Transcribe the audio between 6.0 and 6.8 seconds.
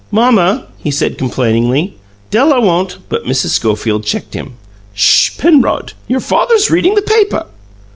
your father's